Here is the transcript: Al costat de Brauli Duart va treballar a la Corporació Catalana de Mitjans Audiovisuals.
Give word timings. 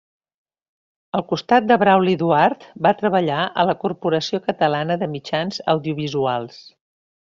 Al 1.17 1.23
costat 1.31 1.67
de 1.71 1.77
Brauli 1.83 2.15
Duart 2.21 2.65
va 2.87 2.93
treballar 3.01 3.43
a 3.51 3.67
la 3.71 3.75
Corporació 3.85 4.41
Catalana 4.49 4.99
de 5.03 5.11
Mitjans 5.13 5.63
Audiovisuals. 5.75 6.59